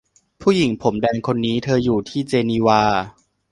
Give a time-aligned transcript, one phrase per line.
[0.41, 2.81] ผู้หญิงผมแดงคนนี้ เธออยู่ที่เจนีวา